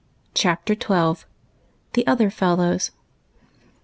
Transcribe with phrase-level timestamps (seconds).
[0.33, 1.25] CHAPTER XII.
[1.93, 2.89] ''THE OTHER FELLOWS.''